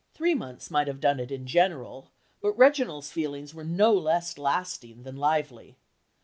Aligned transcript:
Three 0.15 0.33
months 0.33 0.71
might 0.71 0.87
have 0.87 0.99
done 0.99 1.19
it 1.19 1.29
in 1.31 1.45
general, 1.45 2.09
but 2.41 2.57
Reginald's 2.57 3.11
feelings 3.11 3.53
were 3.53 3.63
no 3.63 3.93
less 3.93 4.35
lasting 4.39 5.03
than 5.03 5.15
lively. 5.15 5.77